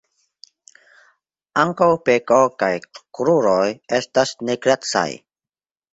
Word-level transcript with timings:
Ankaŭ 1.63 1.89
beko 2.09 2.39
kaj 2.63 2.69
kruroj 3.19 3.69
estas 3.99 4.33
nigrecaj. 4.51 5.09